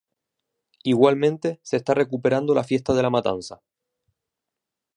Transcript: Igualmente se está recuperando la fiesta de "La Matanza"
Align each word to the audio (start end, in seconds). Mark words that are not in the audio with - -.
Igualmente 0.81 1.59
se 1.61 1.77
está 1.77 1.93
recuperando 1.93 2.55
la 2.55 2.63
fiesta 2.63 2.95
de 2.95 3.03
"La 3.03 3.11
Matanza" 3.11 3.61